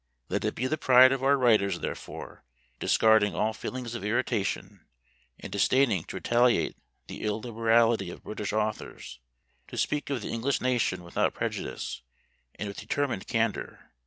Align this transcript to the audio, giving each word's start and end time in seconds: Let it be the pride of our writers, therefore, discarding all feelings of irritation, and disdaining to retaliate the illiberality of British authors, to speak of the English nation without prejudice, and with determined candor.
Let 0.29 0.45
it 0.45 0.55
be 0.55 0.65
the 0.65 0.79
pride 0.79 1.11
of 1.11 1.23
our 1.23 1.37
writers, 1.37 1.79
therefore, 1.81 2.43
discarding 2.79 3.35
all 3.35 3.53
feelings 3.53 3.93
of 3.93 4.03
irritation, 4.03 4.79
and 5.39 5.51
disdaining 5.51 6.05
to 6.05 6.15
retaliate 6.15 6.75
the 7.05 7.21
illiberality 7.23 8.09
of 8.09 8.23
British 8.23 8.51
authors, 8.51 9.19
to 9.67 9.77
speak 9.77 10.09
of 10.09 10.23
the 10.23 10.29
English 10.31 10.59
nation 10.59 11.03
without 11.03 11.35
prejudice, 11.35 12.01
and 12.55 12.67
with 12.67 12.79
determined 12.79 13.27
candor. 13.27 13.91